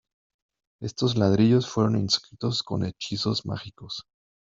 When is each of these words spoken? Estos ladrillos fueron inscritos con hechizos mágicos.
Estos 0.81 1.15
ladrillos 1.15 1.69
fueron 1.69 1.95
inscritos 1.95 2.63
con 2.63 2.83
hechizos 2.85 3.45
mágicos. 3.45 4.05